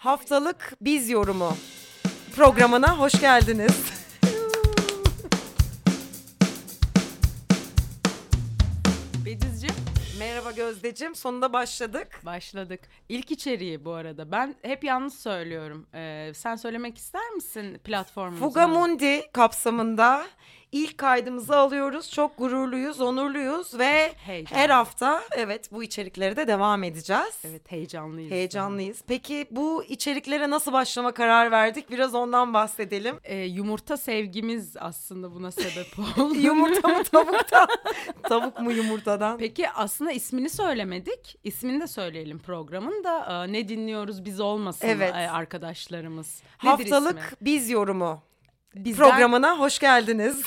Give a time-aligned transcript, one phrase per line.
[0.00, 1.56] Haftalık Biz Yorumu
[2.36, 3.76] programına hoş geldiniz.
[9.26, 9.74] Bedizciğim
[10.18, 12.20] Merhaba Gözdeciğim, sonunda başladık.
[12.24, 12.80] başladık.
[13.08, 14.32] İlk içeriği bu arada.
[14.32, 15.86] Ben hep yalnız söylüyorum.
[15.94, 18.44] Ee, sen söylemek ister misin platformumuzu?
[18.44, 20.26] Fugamundi kapsamında
[20.72, 22.10] ilk kaydımızı alıyoruz.
[22.10, 24.58] Çok gururluyuz, onurluyuz ve Heyecanlı.
[24.62, 27.38] her hafta evet bu içeriklere de devam edeceğiz.
[27.44, 28.30] Evet heyecanlıyız.
[28.30, 29.02] Heyecanlıyız.
[29.06, 31.90] Peki bu içeriklere nasıl başlama karar verdik?
[31.90, 33.16] Biraz ondan bahsedelim.
[33.24, 36.34] Ee, yumurta sevgimiz aslında buna sebep oldu.
[36.40, 37.68] Yumurta mı tavuktan?
[38.22, 39.38] Tavuk mu yumurtadan?
[39.38, 41.38] Peki aslında ismini söylemedik.
[41.44, 45.14] İsmini de söyleyelim programın da Ee, ne dinliyoruz biz olmasın Evet.
[45.14, 46.42] e, arkadaşlarımız.
[46.64, 47.36] Nedir Haftalık ismi?
[47.40, 48.22] Biz Yorumu
[48.74, 50.42] Bizden, programına hoş geldiniz.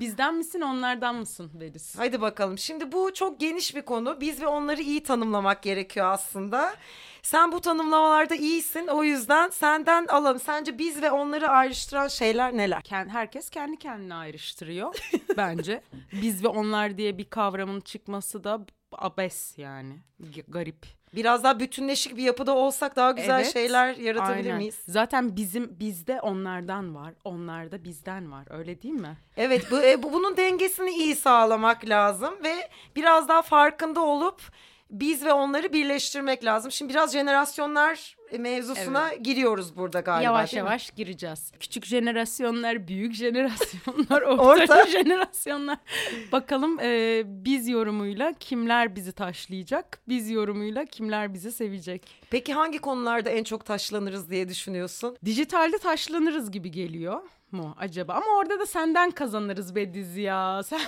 [0.00, 1.98] Bizden misin onlardan mısın Bediz?
[1.98, 2.58] Haydi bakalım.
[2.58, 4.20] Şimdi bu çok geniş bir konu.
[4.20, 6.74] Biz ve onları iyi tanımlamak gerekiyor aslında.
[7.22, 8.86] Sen bu tanımlamalarda iyisin.
[8.86, 10.40] O yüzden senden alalım.
[10.40, 12.80] Sence biz ve onları ayrıştıran şeyler neler?
[12.82, 14.94] Ken- herkes kendi kendine ayrıştırıyor
[15.36, 15.82] bence.
[16.22, 19.98] Biz ve onlar diye bir kavramın çıkması da abes yani.
[20.30, 20.86] G- garip.
[21.14, 24.56] Biraz daha bütünleşik bir yapıda olsak daha güzel Evet, şeyler yaratabilir Aynen.
[24.56, 24.78] miyiz?
[24.88, 27.14] Zaten bizim bizde onlardan var.
[27.24, 28.44] Onlarda bizden var.
[28.50, 29.18] Öyle değil mi?
[29.36, 32.54] Evet, bu, e, bu bunun dengesini iyi sağlamak lazım ve
[32.96, 34.42] biraz daha farkında olup
[34.90, 36.72] biz ve onları birleştirmek lazım.
[36.72, 40.24] Şimdi biraz jenerasyonlar mevzusuna giriyoruz burada galiba.
[40.24, 40.66] yavaş değil mi?
[40.66, 41.52] yavaş gireceğiz.
[41.60, 44.86] Küçük jenerasyonlar, büyük jenerasyonlar, orta, Orta.
[44.90, 45.78] jenerasyonlar.
[46.32, 50.00] Bakalım e, biz yorumuyla kimler bizi taşlayacak?
[50.08, 52.08] Biz yorumuyla kimler bizi sevecek?
[52.30, 55.16] Peki hangi konularda en çok taşlanırız diye düşünüyorsun?
[55.24, 57.20] Dijitalde taşlanırız gibi geliyor
[57.52, 58.14] mu acaba?
[58.14, 60.62] Ama orada da senden kazanırız be dizi ya.
[60.62, 60.80] Sen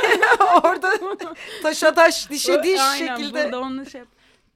[0.64, 0.92] Orada
[1.62, 3.44] taşa taş, dişe diş Aynen, şekilde.
[3.44, 4.02] Burada onu şey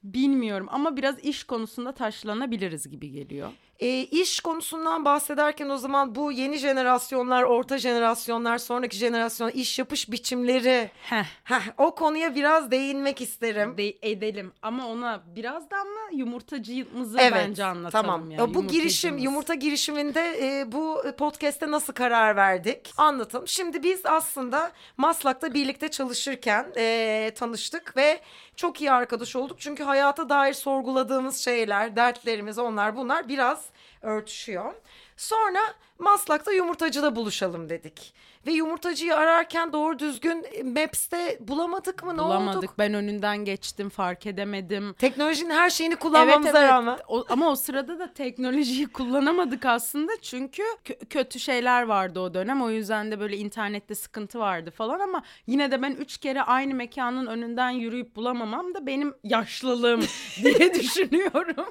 [0.05, 3.53] Bilmiyorum ama biraz iş konusunda taşlanabiliriz gibi geliyor.
[3.81, 10.11] E, iş konusundan bahsederken o zaman bu yeni jenerasyonlar, orta jenerasyonlar, sonraki jenerasyon iş yapış
[10.11, 10.91] biçimleri.
[11.03, 11.25] Heh.
[11.45, 13.75] Heh, o konuya biraz değinmek isterim.
[13.79, 18.07] De- edelim ama ona birazdan mı yumurtacığımızı Evet, bence anlatalım.
[18.07, 18.31] tamam.
[18.31, 20.21] ya, bu girişim, yumurta girişiminde
[20.61, 22.93] e, bu podcast'te nasıl karar verdik?
[22.97, 23.49] Anlatalım.
[23.49, 28.21] Şimdi biz aslında Maslak'ta birlikte çalışırken e, tanıştık ve
[28.57, 29.61] çok iyi arkadaş olduk.
[29.61, 33.70] Çünkü hayata dair sorguladığımız şeyler, dertlerimiz onlar bunlar biraz
[34.03, 34.75] örtüşüyor.
[35.17, 35.59] Sonra
[35.99, 38.15] Maslak'ta yumurtacıda buluşalım dedik.
[38.47, 42.15] Ve yumurtacıyı ararken doğru düzgün Maps'te bulamadık mı?
[42.15, 42.59] Ne Bulamadık.
[42.59, 42.75] olduk?
[42.79, 44.93] Ben önünden geçtim, fark edemedim.
[44.99, 46.99] Teknolojinin her şeyini kullanmamıza rağmen.
[47.09, 52.63] O- ama o sırada da teknolojiyi kullanamadık aslında çünkü kö- kötü şeyler vardı o dönem.
[52.63, 56.75] O yüzden de böyle internette sıkıntı vardı falan ama yine de ben üç kere aynı
[56.75, 60.01] mekanın önünden yürüyüp bulamamam da benim yaşlılığım
[60.45, 61.67] diye düşünüyorum.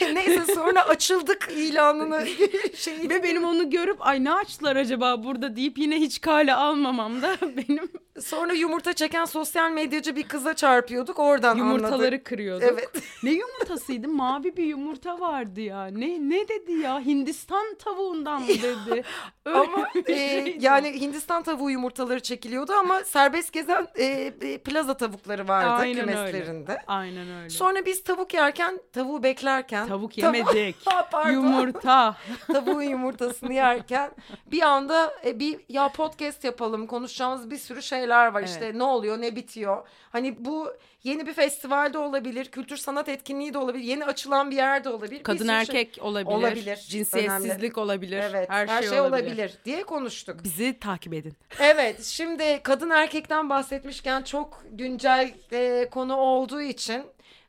[0.00, 0.23] Neyse
[0.54, 2.26] sonra açıldık ilanını
[2.76, 3.10] şeyi.
[3.10, 7.36] Ve benim onu görüp ay ne açtılar acaba burada deyip yine hiç kale almamam da
[7.42, 7.88] benim
[8.20, 12.24] Sonra yumurta çeken sosyal medyacı bir kıza çarpıyorduk oradan yumurtaları anladık.
[12.24, 12.68] kırıyorduk.
[12.72, 12.90] Evet.
[13.22, 14.08] Ne yumurtasıydı?
[14.08, 15.86] Mavi bir yumurta vardı ya.
[15.86, 17.00] Ne ne dedi ya?
[17.00, 19.02] Hindistan tavuğundan mı dedi?
[19.44, 20.14] Öyle Ama e,
[20.60, 24.04] yani Hindistan tavuğu yumurtaları çekiliyordu ama serbest gezen e,
[24.40, 26.72] e, plaza tavukları vardı Aynen kümeslerinde.
[26.72, 26.82] öyle.
[26.86, 27.50] Aynen öyle.
[27.50, 29.88] Sonra biz tavuk yerken, tavuğu beklerken.
[29.88, 30.76] Tavuk Tavu- yemedik.
[31.12, 31.30] Pardon.
[31.32, 32.16] Yumurta.
[32.52, 34.10] Tavuğun yumurtasını yerken
[34.50, 38.48] bir anda e, bir ya podcast yapalım konuşacağımız bir sürü şeyler var Evet.
[38.48, 39.88] işte ne oluyor ne bitiyor.
[40.10, 40.72] Hani bu
[41.04, 45.22] yeni bir festivalde olabilir, kültür sanat etkinliği de olabilir, yeni açılan bir yerde olabilir.
[45.22, 46.36] Kadın şey- erkek olabilir.
[46.36, 46.76] Olabilir.
[46.76, 48.22] Cinsiyetsizlik olabilir.
[48.22, 49.26] Evet, her, şey, olabilir.
[49.26, 50.44] olabilir diye konuştuk.
[50.44, 51.32] Bizi takip edin.
[51.60, 57.02] Evet, şimdi kadın erkekten bahsetmişken çok güncel e, konu olduğu için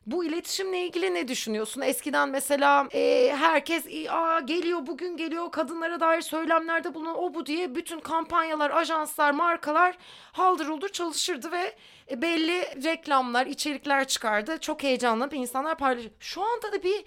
[0.06, 1.80] bu iletişimle ilgili ne düşünüyorsun?
[1.80, 7.46] Eskiden mesela e, herkes "İ, Aa, geliyor bugün geliyor kadınlara dair söylemlerde bulunan o bu
[7.46, 9.98] diye bütün kampanyalar, ajanslar, markalar
[10.32, 11.76] haldır çalışırdı ve
[12.10, 14.58] e, belli reklamlar, içerikler çıkardı.
[14.60, 16.14] Çok heyecanlanıp insanlar paylaşıyor.
[16.20, 17.04] Şu anda da bir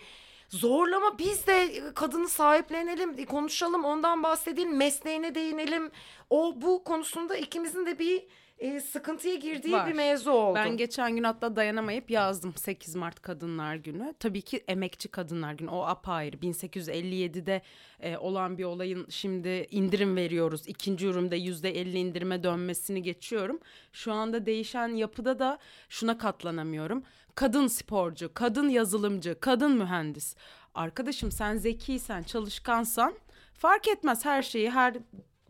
[0.49, 5.91] zorlama biz de kadını sahiplenelim, konuşalım, ondan bahsedelim, mesleğine değinelim.
[6.29, 8.23] O bu konusunda ikimizin de bir
[8.59, 9.87] e, sıkıntıya girdiği Var.
[9.87, 10.55] bir mevzu oldu.
[10.55, 14.13] Ben geçen gün hatta dayanamayıp yazdım 8 Mart Kadınlar Günü.
[14.19, 16.37] Tabii ki emekçi kadınlar günü o apayrı.
[16.37, 17.61] 1857'de
[17.99, 20.67] e, olan bir olayın şimdi indirim veriyoruz.
[20.67, 23.59] İkinci üründe %50 indirime dönmesini geçiyorum.
[23.93, 25.59] Şu anda değişen yapıda da
[25.89, 27.03] şuna katlanamıyorum.
[27.35, 30.35] Kadın sporcu, kadın yazılımcı, kadın mühendis.
[30.75, 33.13] Arkadaşım sen zekiysen, çalışkansan
[33.53, 34.97] fark etmez her şeyi her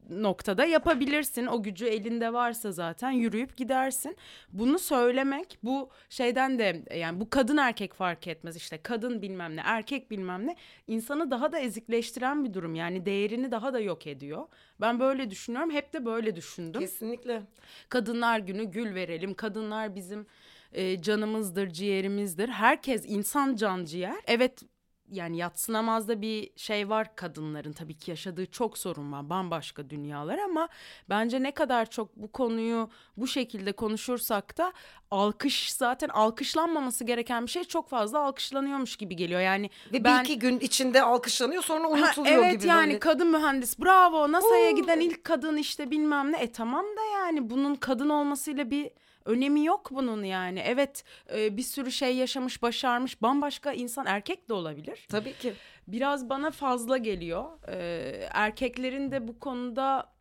[0.10, 1.46] noktada yapabilirsin.
[1.46, 4.18] O gücü elinde varsa zaten yürüyüp gidersin.
[4.54, 9.62] Bunu söylemek bu şeyden de yani bu kadın erkek fark etmez işte kadın bilmem ne
[9.66, 10.56] erkek bilmem ne
[10.88, 12.76] insanı daha da ezikleştiren bir durum.
[12.76, 14.48] Yani değerini daha da yok ediyor.
[14.82, 15.72] Ben böyle düşünüyorum.
[15.72, 16.82] Hep de böyle düşündüm.
[16.82, 17.42] Kesinlikle.
[17.90, 19.34] Kadınlar günü gül verelim.
[19.34, 20.26] Kadınlar bizim
[20.74, 22.50] e, canımızdır, ciğerimizdir.
[22.50, 24.16] Herkes insan can ciğer.
[24.28, 24.64] Evet
[25.12, 27.74] yani yatsınamazda bir şey var kadınların.
[27.74, 30.70] Tabii ki yaşadığı çok sorun var bambaşka dünyalar ama
[31.10, 34.74] bence ne kadar çok bu konuyu bu şekilde konuşursak da
[35.12, 39.42] alkış zaten alkışlanmaması gereken bir şey çok fazla alkışlanıyormuş gibi geliyor.
[39.42, 43.00] Yani Ve ben bir iki gün içinde alkışlanıyor sonra Ha, unutuluyor evet gibi yani böyle.
[43.00, 46.38] kadın mühendis bravo NASA'ya giden ilk kadın işte bilmem ne.
[46.38, 48.92] E tamam da yani bunun kadın olmasıyla bir
[49.30, 50.60] önemi yok bunun yani.
[50.66, 51.04] Evet
[51.36, 55.08] e, bir sürü şey yaşamış başarmış bambaşka insan erkek de olabilir.
[55.10, 55.54] Tabii ki.
[55.88, 57.44] biraz bana fazla geliyor.
[57.68, 60.14] Ee, erkeklerin de bu konuda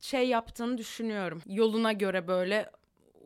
[0.00, 1.42] şey yaptığını düşünüyorum.
[1.46, 2.70] Yoluna göre böyle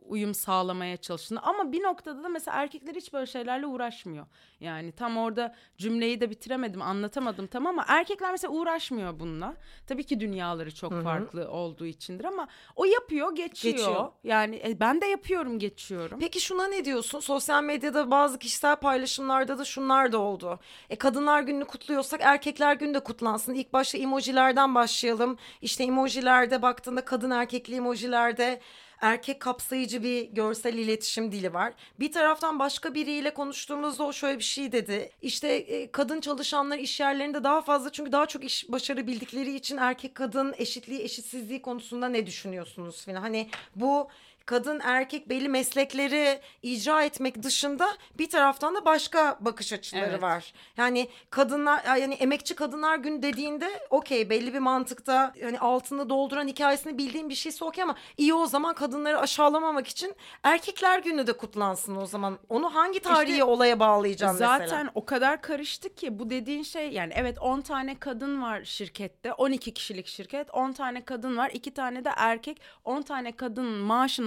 [0.07, 4.25] uyum sağlamaya çalıştığını ama bir noktada da mesela erkekler hiç böyle şeylerle uğraşmıyor.
[4.59, 9.55] Yani tam orada cümleyi de bitiremedim anlatamadım tamam ama erkekler mesela uğraşmıyor bununla.
[9.87, 13.75] Tabii ki dünyaları çok farklı olduğu içindir ama o yapıyor geçiyor.
[13.75, 14.11] Geçiyor.
[14.23, 16.19] Yani e, ben de yapıyorum geçiyorum.
[16.19, 17.19] Peki şuna ne diyorsun?
[17.19, 20.59] Sosyal medyada bazı kişisel paylaşımlarda da şunlar da oldu.
[20.89, 23.53] E kadınlar gününü kutluyorsak erkekler günü de kutlansın.
[23.53, 25.37] İlk başta emojilerden başlayalım.
[25.61, 28.61] İşte emojilerde baktığında kadın erkekli emojilerde
[29.03, 31.73] erkek kapsayıcı bir görsel iletişim dili var.
[31.99, 35.09] Bir taraftan başka biriyle konuştuğumuzda o şöyle bir şey dedi.
[35.21, 40.15] İşte e, kadın çalışanlar iş yerlerinde daha fazla çünkü daha çok iş başarabildikleri için erkek
[40.15, 43.21] kadın eşitliği eşitsizliği konusunda ne düşünüyorsunuz falan.
[43.21, 44.07] Hani bu
[44.45, 47.87] kadın erkek belli meslekleri icra etmek dışında
[48.17, 50.21] bir taraftan da başka bakış açıları Evet.
[50.21, 50.53] var.
[50.77, 56.97] Yani kadınlar yani emekçi kadınlar günü dediğinde okey belli bir mantıkta hani altını dolduran hikayesini
[56.97, 61.95] bildiğim bir şeyse okey ama iyi o zaman kadınları aşağılamamak için erkekler günü de kutlansın
[61.95, 62.39] o zaman.
[62.49, 64.91] Onu hangi tarihi İşte olaya bağlayacağım Zaten mesela?
[64.95, 69.73] o kadar karıştı ki bu dediğin şey yani evet 10 tane kadın var şirkette 12
[69.73, 73.31] kişilik şirket 10 tane kadın var 2 tane de erkek 10 tane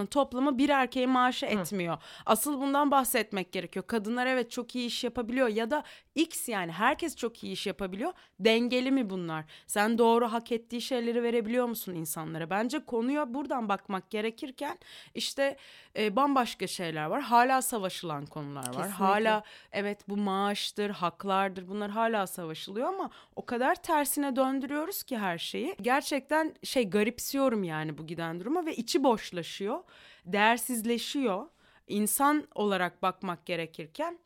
[0.06, 1.98] kadının toplamı bir erkeğin maaşı etmiyor.
[2.26, 3.86] Asıl bundan bahsetmek gerekiyor.
[3.86, 5.82] Kadınlar evet çok iyi iş yapabiliyor ya da
[6.14, 8.12] X yani herkes çok iyi iş yapabiliyor.
[8.40, 9.44] Dengeli mi bunlar?
[9.66, 12.50] Sen doğru hak ettiği şeyleri verebiliyor musun insanlara?
[12.50, 14.78] Bence konuya buradan bakmak gerekirken
[15.14, 15.56] işte
[15.96, 17.22] e, bambaşka şeyler var.
[17.22, 18.72] Hala savaşılan konular var.
[18.72, 19.04] Kesinlikle.
[19.04, 19.42] Hala
[19.72, 25.76] evet bu maaştır, haklardır bunlar hala savaşılıyor ama o kadar tersine döndürüyoruz ki her şeyi.
[25.82, 29.80] Gerçekten şey garipsiyorum yani bu giden duruma ve içi boşlaşıyor,
[30.24, 31.46] değersizleşiyor.
[31.88, 34.18] İnsan olarak bakmak gerekirken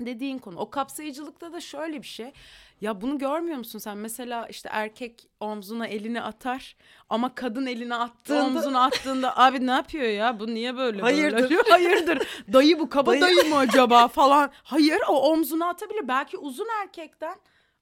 [0.00, 0.58] dediğin konu.
[0.58, 2.32] O kapsayıcılıkta da şöyle bir şey.
[2.80, 3.98] Ya bunu görmüyor musun sen?
[3.98, 6.76] Mesela işte erkek omzuna elini atar
[7.08, 10.40] ama kadın elini attı Attığında- omzuna attığında abi ne yapıyor ya?
[10.40, 11.00] Bu niye böyle?
[11.02, 11.50] Hayırdır?
[11.50, 11.70] Böyle?
[11.70, 12.26] Hayırdır.
[12.52, 14.50] Dayı bu kaba Dayı- dayı mı acaba falan.
[14.62, 16.08] Hayır o omzuna atabilir.
[16.08, 17.36] Belki uzun erkekten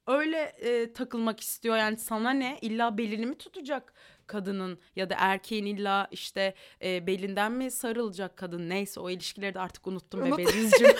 [0.07, 1.77] öyle e, takılmak istiyor.
[1.77, 2.57] Yani sana ne?
[2.61, 3.93] İlla belini mi tutacak
[4.29, 6.53] kadının ya da erkeğin illa işte
[6.83, 10.93] e, belinden mi sarılacak kadın neyse o ilişkileri de artık unuttum Unut- Bedizciğim.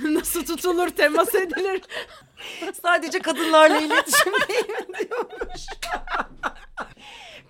[0.14, 1.82] Nasıl tutulur temas edilir.
[2.82, 5.66] Sadece kadınlarla iletişimdeyim diyormuş.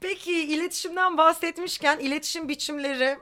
[0.00, 3.16] Peki iletişimden bahsetmişken iletişim biçimleri,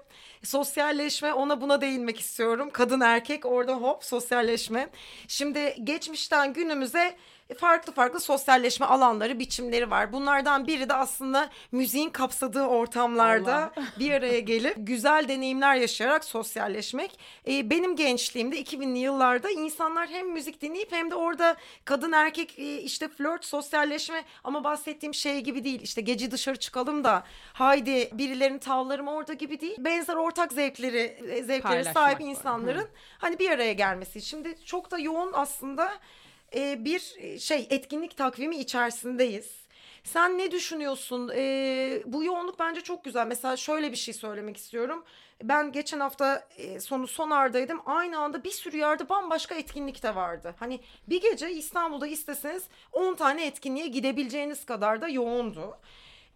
[0.45, 2.71] sosyalleşme ona buna değinmek istiyorum.
[2.73, 4.89] Kadın erkek orada hop sosyalleşme.
[5.29, 7.17] Şimdi geçmişten günümüze
[7.55, 10.13] farklı farklı sosyalleşme alanları, biçimleri var.
[10.13, 13.73] Bunlardan biri de aslında müziğin kapsadığı ortamlarda Allah.
[13.99, 17.19] bir araya gelip güzel deneyimler yaşayarak sosyalleşmek.
[17.49, 22.81] Ee, benim gençliğimde 2000'li yıllarda insanlar hem müzik dinleyip hem de orada kadın erkek e,
[22.81, 25.81] işte flört, sosyalleşme ama bahsettiğim şey gibi değil.
[25.83, 29.77] İşte gece dışarı çıkalım da haydi birilerini tavlarım orada gibi değil.
[29.79, 32.27] Benzer ortak zevkleri e, zevklere Paylaşmak sahip var.
[32.27, 32.89] insanların
[33.19, 34.23] hani bir araya gelmesi.
[34.23, 35.93] Şimdi çok da yoğun aslında
[36.55, 37.01] e, bir
[37.39, 39.61] şey etkinlik takvimi içerisindeyiz.
[40.05, 41.31] Sen ne düşünüyorsun?
[41.35, 43.27] E, bu yoğunluk bence çok güzel.
[43.27, 45.05] Mesela şöyle bir şey söylemek istiyorum.
[45.43, 47.81] Ben geçen hafta e, sonu sonardaydım.
[47.87, 50.55] Aynı anda bir sürü yerde bambaşka etkinlik de vardı.
[50.59, 55.79] Hani bir gece İstanbul'da isteseniz 10 tane etkinliğe gidebileceğiniz kadar da yoğundu.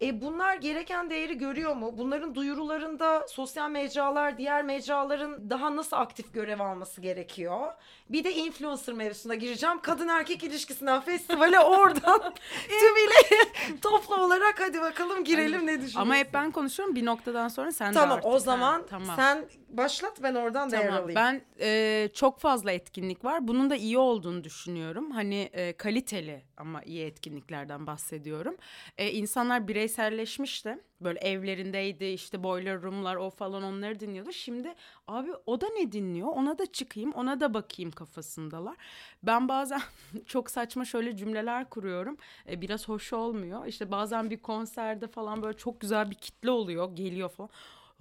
[0.01, 1.97] E bunlar gereken değeri görüyor mu?
[1.97, 7.73] Bunların duyurularında sosyal mecralar, diğer mecraların daha nasıl aktif görev alması gerekiyor?
[8.09, 9.79] Bir de influencer mevzusuna gireceğim.
[9.81, 12.19] Kadın erkek ilişkisinden festivale oradan
[12.67, 15.99] tümüyle toplu olarak hadi bakalım girelim ne düşünüyorsun?
[15.99, 18.31] Ama hep ben konuşuyorum bir noktadan sonra sen de Tamam artık.
[18.31, 19.15] o zaman Ha, tamam.
[19.15, 20.93] sen başlat ben oradan Tamam.
[20.93, 21.15] alayım.
[21.15, 23.47] Ben e, çok fazla etkinlik var.
[23.47, 25.11] Bunun da iyi olduğunu düşünüyorum.
[25.11, 28.57] Hani e, kaliteli ama iyi etkinliklerden bahsediyorum.
[28.97, 30.77] E, insanlar bireysel bireyselleşmişti.
[31.01, 34.31] Böyle evlerindeydi işte boiler room'lar o falan onları dinliyordu.
[34.31, 34.73] Şimdi
[35.07, 38.75] abi o da ne dinliyor ona da çıkayım ona da bakayım kafasındalar.
[39.23, 39.81] Ben bazen
[40.25, 42.17] çok saçma şöyle cümleler kuruyorum.
[42.49, 43.65] E, biraz hoş olmuyor.
[43.65, 47.49] İşte bazen bir konserde falan böyle çok güzel bir kitle oluyor geliyor falan.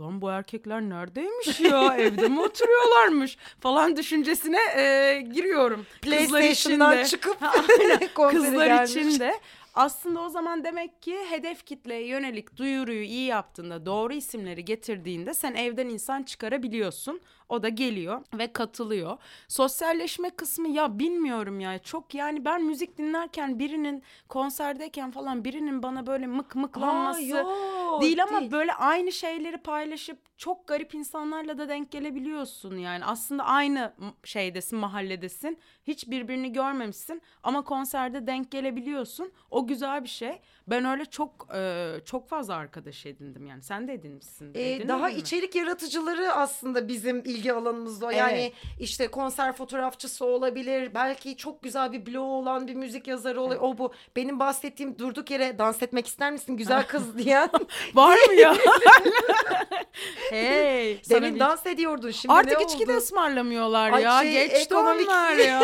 [0.00, 5.86] Lan bu erkekler neredeymiş ya evde mi oturuyorlarmış falan düşüncesine e, giriyorum.
[6.02, 7.38] PlayStation'dan çıkıp
[8.30, 9.40] Kızlar için de
[9.74, 15.54] aslında o zaman demek ki hedef kitleye yönelik duyuruyu iyi yaptığında, doğru isimleri getirdiğinde sen
[15.54, 17.20] evden insan çıkarabiliyorsun.
[17.48, 19.18] O da geliyor ve katılıyor.
[19.48, 21.78] Sosyalleşme kısmı ya bilmiyorum ya.
[21.78, 28.02] Çok yani ben müzik dinlerken birinin konserdeyken falan birinin bana böyle mık mıklanması Aa, yok,
[28.02, 33.04] değil ama böyle aynı şeyleri paylaşıp çok garip insanlarla da denk gelebiliyorsun yani.
[33.04, 33.92] Aslında aynı
[34.24, 35.58] şeydesin, mahalledesin.
[35.86, 39.32] Hiç birbirini görmemişsin ama konserde denk gelebiliyorsun.
[39.50, 40.40] O güzel bir şey.
[40.68, 43.62] Ben öyle çok e, çok fazla arkadaş edindim yani.
[43.62, 44.54] Sen de edinmişsin.
[44.54, 45.14] Ee, edinmedin daha mi?
[45.14, 48.12] içerik yaratıcıları aslında bizim ilgi alanımızda.
[48.12, 48.52] Yani Evet.
[48.80, 50.94] işte konser fotoğrafçısı olabilir.
[50.94, 53.60] Belki çok güzel bir bloğu olan bir müzik yazarı olabilir.
[53.62, 53.92] O bu.
[54.16, 57.50] Benim bahsettiğim durduk yere dans etmek ister misin güzel kız diyen.
[57.94, 58.56] Var mı ya?
[60.30, 60.98] hey.
[61.02, 62.98] sana Demin bir- dans ediyordun şimdi Artık ne içki de oldu?
[62.98, 64.22] ısmarlamıyorlar Ay ya.
[64.22, 65.62] şey, Geçti ekonomik- onlar ya.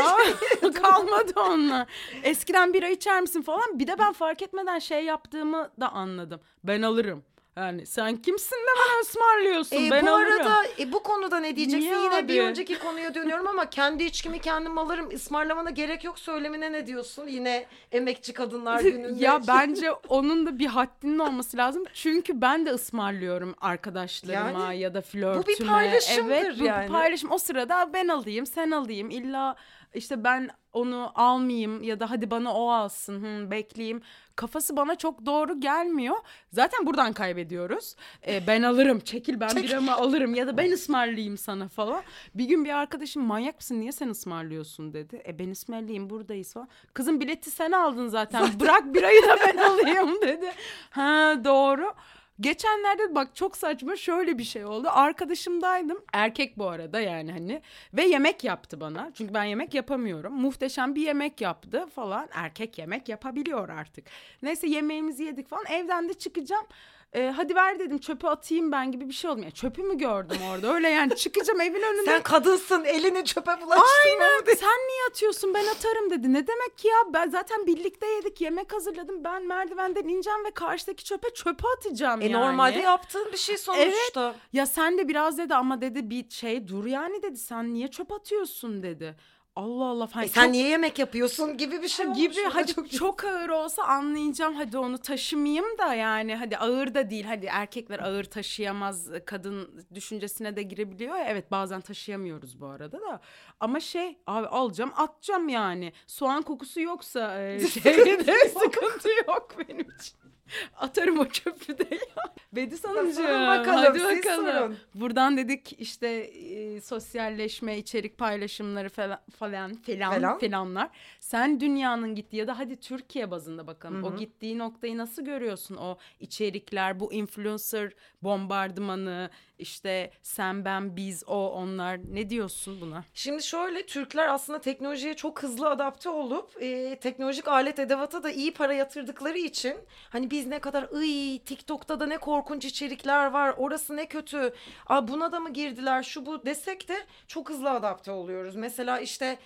[0.82, 1.86] Kalmadı onlar.
[2.22, 3.78] Eskiden bira içer misin falan.
[3.78, 6.40] Bir de ben fark etmeden şey yaptığımı da anladım.
[6.64, 7.24] Ben alırım.
[7.60, 9.76] Yani sen kimsin de bana ısmarlıyorsun.
[9.76, 10.32] Ee, ben bu alırım.
[10.32, 11.90] arada e, bu konuda ne diyeceksin?
[11.90, 12.28] Niye Yine abi?
[12.28, 15.10] bir önceki konuya dönüyorum ama kendi içkimi kendim alırım.
[15.10, 17.26] Ismarlamana gerek yok söylemine ne diyorsun?
[17.26, 19.24] Yine emekçi kadınlar gününde.
[19.24, 21.84] Ya bence onun da bir haddinin olması lazım.
[21.94, 25.68] Çünkü ben de ısmarlıyorum arkadaşlarıma Yani ya da flörtüme.
[25.70, 26.84] paylaşımdır evet, bu yani.
[26.86, 27.30] bir paylaşım.
[27.32, 29.10] O sırada ben alayım, sen alayım.
[29.10, 29.56] İlla
[29.94, 34.02] işte ben onu almayayım ya da hadi bana o alsın, hı, bekleyeyim.
[34.36, 36.16] Kafası bana çok doğru gelmiyor.
[36.52, 37.96] Zaten buradan kaybediyoruz.
[38.26, 42.02] Ee, ben alırım, çekil ben biramı alırım ya da ben ısmarlayayım sana falan.
[42.34, 45.22] Bir gün bir arkadaşım manyak mısın niye sen ısmarlıyorsun dedi.
[45.26, 46.68] E ben ısmarlayayım buradayız falan.
[46.94, 48.60] Kızım bileti sen aldın zaten.
[48.60, 50.52] Bırak birayı da ben alayım dedi.
[50.90, 51.94] Ha doğru.
[52.40, 54.88] Geçenlerde bak çok saçma şöyle bir şey oldu.
[54.90, 55.98] Arkadaşımdaydım.
[56.12, 57.62] Erkek bu arada yani hani.
[57.94, 59.10] Ve yemek yaptı bana.
[59.14, 60.32] Çünkü ben yemek yapamıyorum.
[60.32, 62.28] Muhteşem bir yemek yaptı falan.
[62.32, 64.04] Erkek yemek yapabiliyor artık.
[64.42, 65.66] Neyse yemeğimizi yedik falan.
[65.66, 66.66] Evden de çıkacağım.
[67.14, 69.40] Ee, hadi ver dedim çöpe atayım ben gibi bir şey oldu.
[69.40, 70.74] Yani çöpü mü gördüm orada?
[70.74, 72.04] Öyle yani çıkacağım evin önünde.
[72.04, 74.56] Sen kadınsın elini çöpe bulaştırma mı dedi.
[74.56, 76.32] Sen niye atıyorsun ben atarım dedi.
[76.32, 79.24] Ne demek ki ya ben zaten birlikte yedik yemek hazırladım.
[79.24, 82.32] Ben merdivenden ineceğim ve karşıdaki çöpe çöpe atacağım E yani.
[82.32, 84.34] normalde yaptığın bir şey sonuçta.
[84.52, 87.36] Ya sen de biraz dedi ama dedi bir şey dur yani dedi.
[87.38, 89.16] Sen niye çöp atıyorsun dedi.
[89.56, 90.08] Allah Allah.
[90.12, 92.18] Hani E sen çok- niye yemek yapıyorsun gibi bir şey olmuş.
[92.18, 92.34] gibi.
[92.52, 94.54] hadi çok, ağır olsa anlayacağım.
[94.54, 96.36] Hadi onu taşımayayım da yani.
[96.36, 97.24] Hadi ağır da değil.
[97.24, 99.08] Hadi erkekler ağır taşıyamaz.
[99.26, 101.24] Kadın düşüncesine de girebiliyor ya.
[101.24, 103.20] Evet bazen taşıyamıyoruz bu arada da.
[103.60, 105.92] Ama şey abi alacağım atacağım yani.
[106.06, 110.19] Soğan kokusu yoksa e, şeyde sıkıntı yok benim için.
[110.76, 112.34] Atarım o çöpü de ya.
[112.52, 113.24] Bedis Hanımcığım.
[113.24, 114.46] bakalım, hadi siz bakalım.
[114.46, 114.76] sorun.
[114.94, 120.88] Buradan dedik işte e, sosyalleşme, içerik paylaşımları falan falan falan, falanlar.
[121.20, 124.04] Sen dünyanın gittiği ya da hadi Türkiye bazında bakalım.
[124.04, 125.76] O gittiği noktayı nasıl görüyorsun?
[125.76, 127.92] O içerikler, bu influencer
[128.22, 133.04] bombardımanı, işte sen ben biz o onlar ne diyorsun buna?
[133.14, 138.54] Şimdi şöyle Türkler aslında teknolojiye çok hızlı adapte olup e, teknolojik alet edevata da iyi
[138.54, 139.76] para yatırdıkları için
[140.10, 144.54] hani biz ne kadar ıy TikTok'ta da ne korkunç içerikler var orası ne kötü
[144.86, 148.56] Aa, buna da mı girdiler şu bu desek de çok hızlı adapte oluyoruz.
[148.56, 149.38] Mesela işte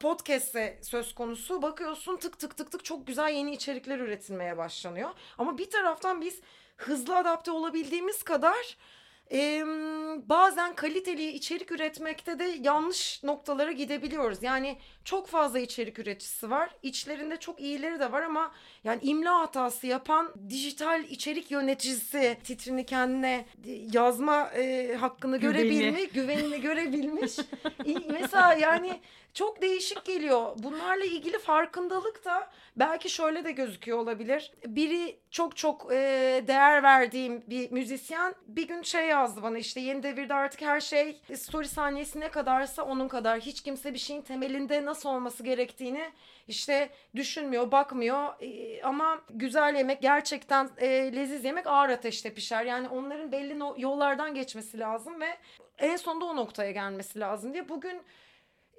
[0.00, 5.10] podcast'e söz konusu bakıyorsun tık tık tık tık çok güzel yeni içerikler üretilmeye başlanıyor.
[5.38, 6.40] Ama bir taraftan biz
[6.76, 8.76] hızlı adapte olabildiğimiz kadar
[9.30, 9.64] Eee,
[10.26, 14.42] bazen kaliteli içerik üretmekte de yanlış noktalara gidebiliyoruz.
[14.42, 16.70] Yani çok fazla içerik üreticisi var.
[16.82, 18.52] İçlerinde çok iyileri de var ama
[18.84, 23.46] yani imla hatası yapan dijital içerik yöneticisi titrini kendine
[23.92, 25.52] yazma eee, hakkını Güveni.
[25.56, 27.36] görebilmiş, güvenini görebilmiş.
[28.10, 29.00] Mesela yani
[29.34, 30.52] çok değişik geliyor.
[30.58, 34.52] Bunlarla ilgili farkındalık da belki şöyle de gözüküyor olabilir.
[34.66, 35.96] Biri çok çok e,
[36.46, 41.20] değer verdiğim bir müzisyen bir gün şey yazdı bana işte yeni devirde artık her şey
[41.36, 43.40] story saniyesi ne kadarsa onun kadar.
[43.40, 46.10] Hiç kimse bir şeyin temelinde nasıl olması gerektiğini
[46.48, 48.42] işte düşünmüyor, bakmıyor.
[48.42, 52.64] E, ama güzel yemek gerçekten e, leziz yemek ağır ateşte pişer.
[52.64, 55.36] Yani onların belli no- yollardan geçmesi lazım ve
[55.78, 58.02] en sonunda o noktaya gelmesi lazım diye bugün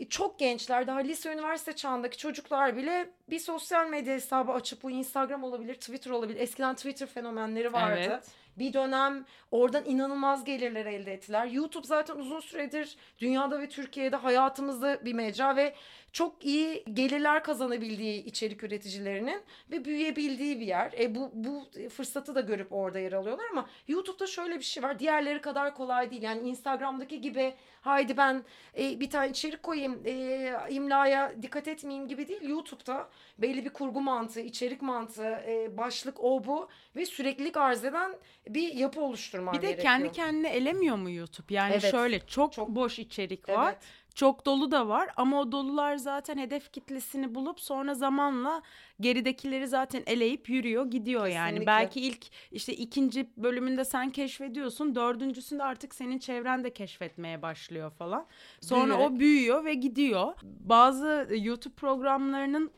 [0.09, 5.43] çok gençler daha lise üniversite çağındaki çocuklar bile bir sosyal medya hesabı açıp bu Instagram
[5.43, 6.39] olabilir, Twitter olabilir.
[6.39, 7.99] Eskiden Twitter fenomenleri vardı.
[8.07, 8.27] Evet.
[8.57, 11.45] Bir dönem oradan inanılmaz gelirler elde ettiler.
[11.45, 15.75] YouTube zaten uzun süredir dünyada ve Türkiye'de hayatımızda bir mecra ve
[16.15, 20.93] çok iyi gelirler kazanabildiği içerik üreticilerinin ve büyüyebildiği bir yer.
[20.99, 24.99] E bu bu fırsatı da görüp orada yer alıyorlar ama YouTube'da şöyle bir şey var.
[24.99, 26.21] Diğerleri kadar kolay değil.
[26.21, 28.43] Yani Instagram'daki gibi haydi ben
[28.77, 32.49] e, bir tane içerik koyayım, e, imlaya dikkat etmeyeyim gibi değil.
[32.49, 38.15] YouTube'da belli bir kurgu mantığı, içerik mantığı, e, başlık o bu ve süreklilik arz eden
[38.49, 39.83] bir yapı oluşturman Bir de gerekiyor.
[39.83, 41.53] kendi kendine elemiyor mu YouTube?
[41.53, 41.91] Yani Evet.
[41.91, 43.69] şöyle çok, Çok- boş içerik var.
[43.73, 43.83] Evet.
[44.15, 48.61] Çok dolu da var ama o dolular zaten hedef kitlesini bulup sonra zamanla
[48.99, 51.45] geridekileri zaten eleyip yürüyor gidiyor yani.
[51.49, 51.65] Kesinlikle.
[51.67, 58.25] Belki ilk işte ikinci bölümünde sen keşfediyorsun dördüncüsünde artık senin çevren de keşfetmeye başlıyor falan.
[58.61, 59.11] Sonra Büyüyerek.
[59.11, 60.33] o büyüyor ve gidiyor.
[60.43, 62.71] Bazı YouTube programlarının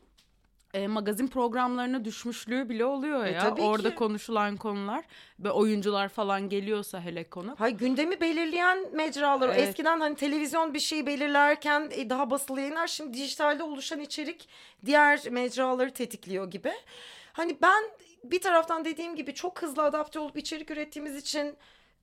[0.78, 3.40] e, magazin programlarına düşmüşlüğü bile oluyor E, ya.
[3.42, 3.96] tabii Orada ki.
[3.96, 5.06] konuşulan konular
[5.40, 7.56] ve oyuncular falan geliyorsa hele konu.
[7.60, 9.50] Hay gündemi belirleyen mecralar.
[9.50, 9.60] Evet.
[9.70, 14.50] Eskiden hani televizyon bir şeyi belirlerken e, daha basılı yayınlar şimdi dijitalde oluşan içerik
[14.86, 16.72] diğer mecraları tetikliyor gibi.
[17.34, 17.84] Hani ben
[18.24, 21.56] bir taraftan dediğim gibi çok hızlı adapte olup içerik ürettiğimiz için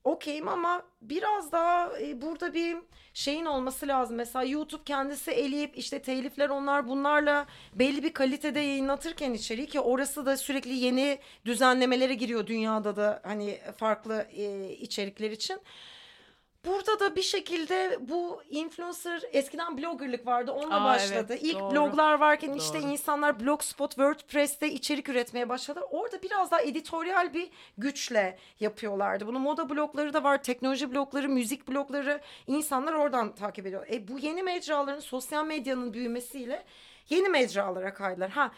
[0.04, 2.76] okeyim ama biraz daha e, burada bir
[3.14, 4.16] şeyin olması lazım.
[4.16, 10.26] Mesela YouTube kendisi eleyip işte telifler onlar bunlarla belli bir kalitede yayınlatırken içeriği ki orası
[10.26, 15.60] da sürekli yeni düzenlemelere giriyor dünyada da hani farklı e, içerikler için.
[16.66, 21.26] Burada da bir şekilde bu influencer eskiden bloggerlık vardı onunla Aa, başladı.
[21.30, 21.72] evet, İlk doğru.
[21.72, 22.88] bloglar varken işte Doğru.
[22.90, 25.80] insanlar Blogspot, WordPress'te içerik üretmeye başladı.
[25.90, 29.26] Orada biraz daha editoryal bir güçle yapıyorlardı.
[29.26, 32.20] Bunu moda blogları da var, teknoloji blogları, müzik blogları.
[32.46, 33.86] insanlar oradan takip ediyor.
[33.92, 36.64] E bu yeni mecraların, sosyal medyanın büyümesiyle
[37.10, 38.30] yeni mecralara kaydılar.
[38.30, 38.50] Ha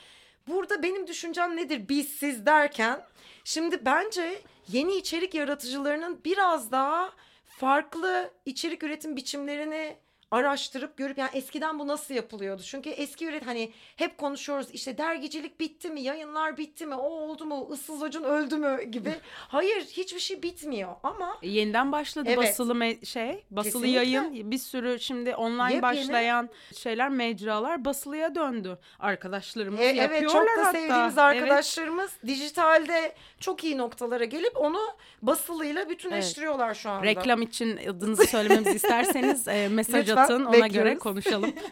[0.48, 3.00] burada benim düşüncem nedir biz siz derken
[3.44, 7.12] şimdi bence yeni içerik yaratıcılarının biraz daha
[7.56, 9.96] farklı içerik üretim biçimlerini
[10.30, 12.62] araştırıp görüp yani eskiden bu nasıl yapılıyordu?
[12.62, 16.00] Çünkü eski üret hani hep konuşuyoruz işte dergicilik bitti mi?
[16.00, 16.94] Yayınlar bitti mi?
[16.94, 17.68] O oldu mu?
[17.74, 19.14] Issız Acun öldü mü gibi.
[19.48, 22.38] Hayır, hiçbir şey bitmiyor ama E, Yeniden başladı Evet.
[22.38, 23.90] basılı me- şey, basılı Kesinlikle.
[24.16, 24.50] yayın.
[24.50, 25.82] Bir sürü şimdi online Yepyeni.
[25.82, 28.78] başlayan şeyler, mecralar basılıya döndü.
[28.98, 30.72] Arkadaşlarımız E, yapıyorlar evet çok da hatta.
[30.72, 31.18] sevdiğimiz Evet.
[31.18, 34.78] arkadaşlarımız dijitalde çok iyi noktalara gelip onu
[35.22, 37.06] basılıyla bütünleştiriyorlar şu anda.
[37.06, 40.98] Reklam için adınızı söylememizi isterseniz e, mesaj Lütfen, atın ona göre bekliyoruz.
[40.98, 41.52] konuşalım.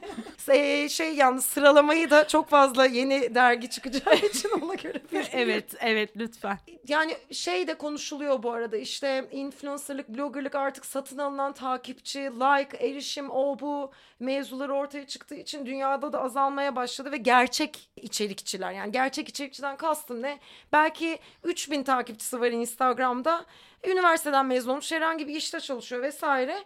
[0.49, 5.75] Ee, şey yalnız sıralamayı da çok fazla yeni dergi çıkacağı için ona göre bir evet
[5.81, 6.59] evet lütfen.
[6.89, 13.31] Yani şey de konuşuluyor bu arada işte influencerlık, bloggerlık artık satın alınan takipçi, like, erişim,
[13.31, 19.29] o bu mevzuları ortaya çıktığı için dünyada da azalmaya başladı ve gerçek içerikçiler yani gerçek
[19.29, 20.39] içerikçiden kastım ne?
[20.73, 23.45] Belki 3000 takipçisi var Instagram'da,
[23.87, 26.65] üniversiteden mezun olmuş herhangi bir işte çalışıyor vesaire.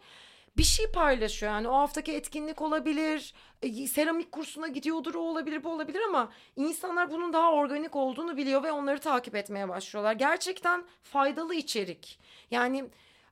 [0.58, 5.68] Bir şey paylaşıyor yani o haftaki etkinlik olabilir, e, seramik kursuna gidiyordur o olabilir bu
[5.68, 10.12] olabilir ama insanlar bunun daha organik olduğunu biliyor ve onları takip etmeye başlıyorlar.
[10.12, 12.18] Gerçekten faydalı içerik.
[12.50, 12.84] Yani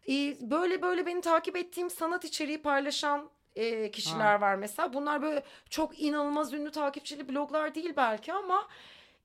[0.08, 4.92] e, böyle böyle beni takip ettiğim sanat içeriği paylaşan e, kişiler var mesela.
[4.92, 8.68] Bunlar böyle çok inanılmaz ünlü takipçili bloglar değil belki ama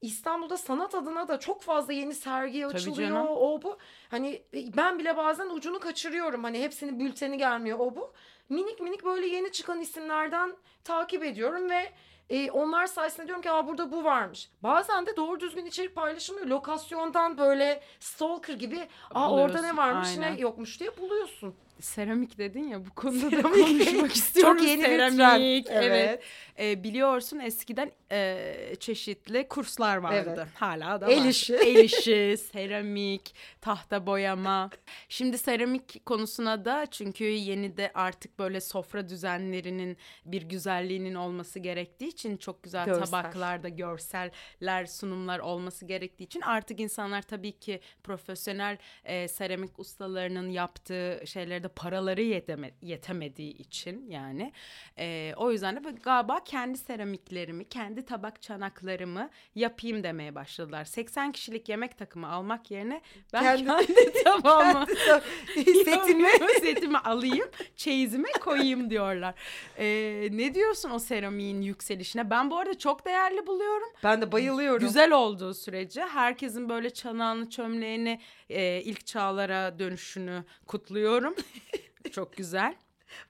[0.01, 3.09] İstanbul'da sanat adına da çok fazla yeni sergi açılıyor.
[3.29, 3.77] O bu.
[4.09, 6.43] Hani e, ben bile bazen ucunu kaçırıyorum.
[6.43, 8.13] Hani hepsinin bülteni gelmiyor o bu.
[8.49, 11.91] Minik minik böyle yeni çıkan isimlerden takip ediyorum ve
[12.29, 14.49] e, onlar sayesinde diyorum ki Aa, burada bu varmış.
[14.63, 16.47] Bazen de doğru düzgün içerik paylaşılmıyor.
[16.47, 20.35] Lokasyondan böyle stalker gibi Aa, orada ne varmış aynen.
[20.35, 21.55] ne yokmuş diye buluyorsun.
[21.81, 23.55] Seramik dedin ya bu konuda da Seramik.
[23.65, 24.57] konuşmak istiyorum.
[24.57, 25.13] Çok yeni bir trend.
[25.13, 25.83] Seramik, evet.
[25.91, 26.23] Evet.
[26.59, 30.35] E, biliyorsun eskiden e, çeşitli kurslar vardı.
[30.37, 30.47] Evet.
[30.55, 31.25] Hala da El var.
[31.29, 31.55] işi.
[31.55, 34.69] El işi, seramik, tahta boyama.
[35.09, 42.07] Şimdi seramik konusuna da çünkü yeni de artık böyle sofra düzenlerinin bir güzelliğinin olması gerektiği
[42.07, 43.05] için çok güzel Görsel.
[43.05, 51.21] tabaklarda görseller, sunumlar olması gerektiği için artık insanlar tabii ki profesyonel e, seramik ustalarının yaptığı
[51.25, 54.51] şeylerde paraları yeteme, yetemediği için yani
[54.99, 60.85] e, o yüzden de galiba kendi seramiklerimi, kendi tabak çanaklarımı yapayım demeye başladılar.
[60.85, 63.01] 80 kişilik yemek takımı almak yerine
[63.33, 64.85] ben Kendi- kendi, tabağımı
[65.85, 66.27] Setini
[66.61, 69.35] setimi alayım, çeyizime koyayım diyorlar.
[69.77, 72.29] E, ne diyorsun o seramiğin yükselişine?
[72.29, 73.87] Ben bu arada çok değerli buluyorum.
[74.03, 74.87] ben de bayılıyorum.
[74.87, 78.19] Güzel olduğu sürece herkesin böyle çanağını çömleğini
[78.51, 81.35] e, ilk çağlara dönüşünü kutluyorum.
[82.11, 82.75] Çok güzel.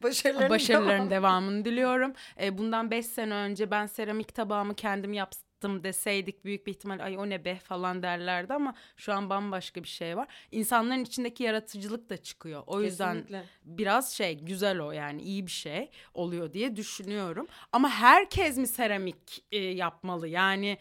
[0.03, 1.09] Başarıların devamı.
[1.09, 2.13] devamını diliyorum.
[2.41, 7.17] E, bundan 5 sene önce ben seramik tabağımı kendim yaptım deseydik büyük bir ihtimal ay
[7.17, 10.27] o ne be falan derlerdi ama şu an bambaşka bir şey var.
[10.51, 12.63] İnsanların içindeki yaratıcılık da çıkıyor.
[12.67, 13.43] O yüzden Kesinlikle.
[13.65, 17.47] biraz şey güzel o yani iyi bir şey oluyor diye düşünüyorum.
[17.71, 20.27] Ama herkes mi seramik e, yapmalı?
[20.27, 20.77] Yani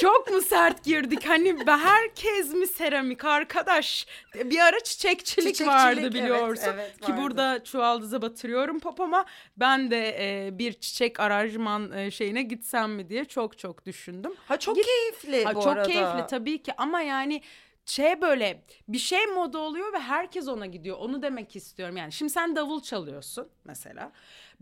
[0.00, 1.26] çok mu sert girdik?
[1.28, 4.06] Hani herkes mi seramik arkadaş?
[4.34, 6.64] Bir ara çiçekçilik, Çiçekçilik, vardı evet, biliyorsun.
[6.74, 7.22] evet, Ki vardı.
[7.22, 9.24] burada çuvaldıza batırıyorum popoma.
[9.56, 14.32] Ben de e, bir çiçek aranjman e, şeyine gitsem mi diye çok çok düşündüm.
[14.48, 15.86] Ha çok Git- keyifli Ha, bu çok arada.
[15.88, 17.42] keyifli tabii ki ama yani
[17.86, 20.96] şey böyle bir şey moda oluyor ve herkes ona gidiyor.
[21.00, 22.12] Onu demek istiyorum yani.
[22.12, 24.12] Şimdi sen davul çalıyorsun mesela.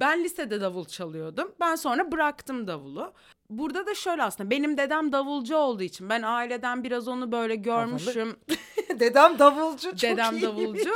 [0.00, 1.54] Ben lisede davul çalıyordum.
[1.60, 3.12] Ben sonra bıraktım davulu.
[3.50, 8.36] Burada da şöyle aslında benim dedem davulcu olduğu için ben aileden biraz onu böyle görmüşüm.
[9.00, 10.42] Dedem davulcu çok Dedem iyiymiş.
[10.42, 10.90] davulcu,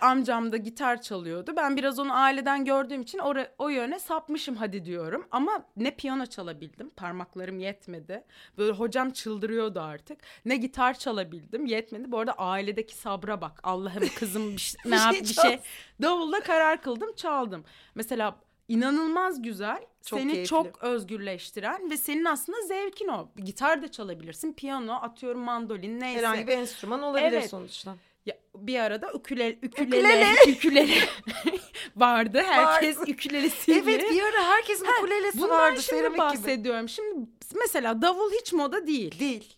[0.00, 1.52] amcam da gitar çalıyordu.
[1.56, 5.26] Ben biraz onu aileden gördüğüm için ora- o yöne sapmışım hadi diyorum.
[5.30, 8.24] Ama ne piyano çalabildim, parmaklarım yetmedi.
[8.58, 10.18] Böyle hocam çıldırıyordu artık.
[10.44, 12.12] Ne gitar çalabildim, yetmedi.
[12.12, 13.60] Bu arada ailedeki sabra bak.
[13.62, 15.60] Allah'ım kızım bir şey, ne yap bir şey.
[16.02, 17.64] Davulla karar kıldım, çaldım.
[17.94, 18.36] Mesela
[18.68, 19.82] inanılmaz güzel.
[20.06, 20.48] Çok seni keyifli.
[20.48, 23.28] çok özgürleştiren ve senin aslında zevkin o.
[23.44, 26.18] Gitar da çalabilirsin, piyano, atıyorum mandolin neyse.
[26.18, 27.50] Herhangi bir enstrüman olabilir Evet.
[27.50, 27.96] sonuçta.
[28.26, 30.88] Ya, bir arada ukule, ukülele, ukülele,
[31.96, 32.42] vardı.
[32.46, 33.78] Herkes ukülelesiyle.
[33.78, 36.18] Evet bir ara herkesin ukulelesi Bundan vardı şimdi seramik gibi.
[36.18, 36.88] bahsediyorum.
[36.88, 39.18] Şimdi mesela davul hiç moda değil.
[39.18, 39.54] Değil.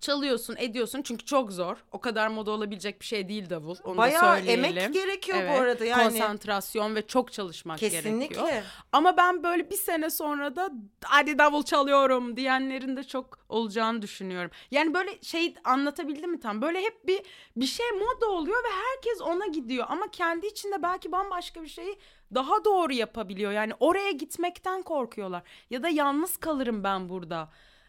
[0.00, 1.76] Çalıyorsun, ediyorsun çünkü çok zor.
[1.92, 3.76] O kadar moda olabilecek bir şey değil davul.
[3.84, 4.64] Onu da Bayağı söyleyelim.
[4.64, 6.02] emek gerekiyor Evet, bu arada yani.
[6.02, 8.36] Konsantrasyon ve çok çalışmak Kesinlikle.
[8.36, 8.62] gerekiyor.
[8.92, 10.70] Ama ben böyle bir sene sonra da
[11.04, 14.50] hadi davul çalıyorum diyenlerin de çok olacağını düşünüyorum.
[14.70, 16.62] Yani böyle şey anlatabildim mi tam?
[16.62, 17.20] Böyle hep bir
[17.56, 19.86] bir şey moda oluyor ve herkes ona gidiyor.
[19.88, 21.98] Ama kendi içinde belki bambaşka bir şeyi
[22.34, 23.52] daha doğru yapabiliyor.
[23.52, 25.42] Yani oraya gitmekten korkuyorlar.
[25.70, 27.48] Ya da yalnız kalırım ben burada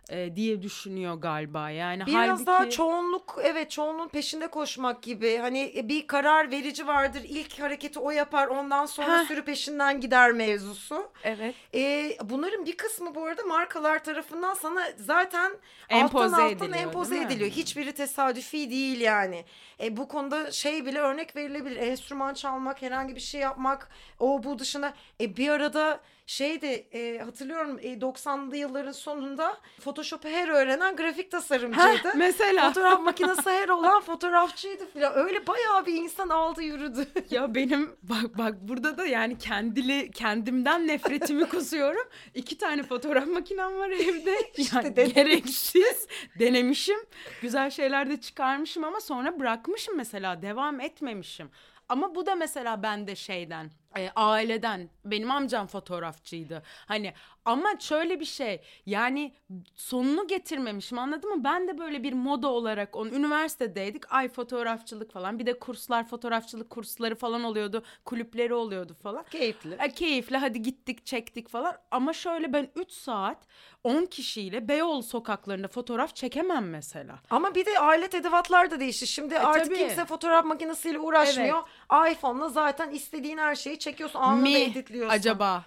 [0.10, 1.70] e, diye düşünüyor galiba.
[1.70, 2.46] Yani Biraz halbuki...
[2.46, 5.38] daha çoğunluk evet çoğunluğun peşinde koşmak gibi.
[5.38, 7.22] Hani e, bir karar verici vardır.
[7.30, 8.48] İlk hareketi o yapar.
[8.48, 9.28] Ondan sonra Heh.
[9.28, 11.12] sürü peşinden gider mevzusu.
[11.24, 11.56] Evet.
[11.74, 15.52] Ee, bunların bir kısmı bu arada markalar tarafından sana zaten
[15.90, 17.50] Empoze alttan alttan ediliyor, empoze ediliyor.
[17.50, 19.46] Hiçbiri tesadüfi değil yani.
[19.84, 21.78] E, bu konuda şey bile örnek verilebilir.
[21.78, 24.94] Enstrüman çalmak, herhangi bir şey yapmak, o bu dışında.
[25.22, 32.10] E, bir arada şeydi e, hatırlıyorum e, 90'lı yılların sonunda Photoshop'u her öğrenen grafik tasarımcıydı.
[32.10, 32.68] Heh, mesela.
[32.68, 35.14] Fotoğraf makinesi her olan fotoğrafçıydı falan.
[35.16, 37.08] Öyle bayağı bir insan aldı yürüdü.
[37.30, 42.08] Ya benim bak bak burada da yani kendili kendimden nefretimi kusuyorum.
[42.36, 44.36] İki tane fotoğraf makinem var evde.
[44.74, 46.08] Yani gereksiz
[46.40, 47.00] denemişim.
[47.42, 51.52] Güzel şeyler de çıkarmışım ama sonra bırakmışım mesela devam etmemişim.
[51.90, 56.64] Ama bu da mesela bende şeyden e, aileden benim amcam fotoğrafçıydı.
[56.86, 57.14] Hani
[57.46, 59.34] ama şöyle bir şey yani
[59.76, 61.44] sonunu getirmemişim anladın mı?
[61.44, 66.70] Ben de böyle bir moda olarak onu üniversitedeydik ay fotoğrafçılık falan bir de kurslar fotoğrafçılık
[66.70, 69.26] kursları falan oluyordu kulüpleri oluyordu falan.
[69.32, 69.78] Keyifli.
[69.80, 73.38] E, keyifli hadi gittik çektik falan ama şöyle ben 3 saat
[73.84, 77.20] 10 kişiyle Beyoğlu sokaklarında fotoğraf çekemem mesela.
[77.30, 79.08] Ama bir de alet edevatlar da değişti.
[79.08, 79.78] Şimdi artık tabii.
[79.78, 81.64] kimse fotoğraf makinesiyle uğraşmıyor.
[82.12, 84.20] iPhone'la zaten istediğin her şeyi çekiyorsun.
[84.20, 85.16] Anında Mi editliyorsun.
[85.16, 85.64] acaba?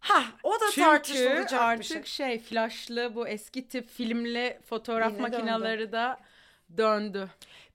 [0.00, 2.26] Ha, o da Çünkü tartışılacak bir artık şey.
[2.26, 6.16] şey flashlı bu eski tip filmli fotoğraf Yine makineleri de
[6.76, 7.28] döndü.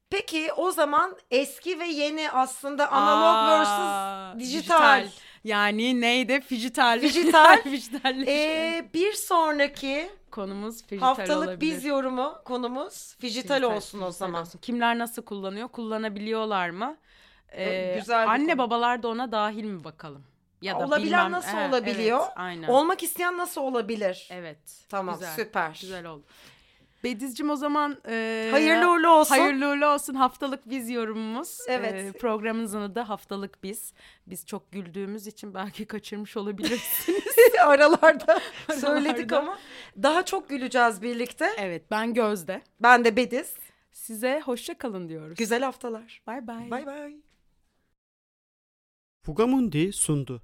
[0.10, 3.50] Peki o zaman eski ve yeni aslında analog Aa,
[4.39, 5.08] versus dijital.
[5.43, 6.41] Yani neydi?
[6.41, 7.00] Fijital.
[7.02, 7.62] Fijital.
[7.63, 8.34] Fijitalleşme.
[8.34, 11.62] Ee, bir sonraki Konumuz fijital haftalık olabilir.
[11.62, 14.41] biz yorumu konumuz fijital, Fijital, olsun o fijital zaman.
[14.41, 14.60] olsun.
[14.60, 15.67] Kimler nasıl kullanıyor?
[15.67, 16.98] Kullanabiliyorlar mı?
[17.58, 18.58] Ee, güzel bir anne konu.
[18.58, 20.24] babalar da ona dahil mi bakalım?
[20.62, 22.20] Ya da Olabilen bilmem- nasıl He, olabiliyor?
[22.20, 22.68] Evet, aynen.
[22.68, 24.28] Olmak isteyen nasıl olabilir?
[24.32, 24.58] evet.
[24.89, 25.78] Tamam güzel, süper.
[25.82, 26.24] Güzel oldu.
[27.04, 29.36] Bedizcim o zaman e, Hayırlı uğurlu olsun.
[29.36, 31.58] Hayırlı uğurlu olsun haftalık biz yorumumuz.
[31.68, 31.94] Evet.
[31.94, 33.94] E, programımızın adı haftalık biz.
[34.28, 37.24] Biz çok güldüğümüz için belki kaçırmış olabilirsiniz.
[37.65, 38.39] Aralarda
[38.80, 39.39] söyledik Aralarda.
[39.39, 39.58] ama
[40.04, 41.50] daha çok güleceğiz birlikte.
[41.58, 42.62] evet ben Gözde.
[42.80, 43.54] Ben de Bediz.
[43.91, 45.36] Size hoşça kalın diyoruz.
[45.38, 46.22] Güzel haftalar.
[46.28, 46.72] Bay bay.
[46.72, 47.15] Bay bay.
[49.26, 50.42] Fugamundi sundu.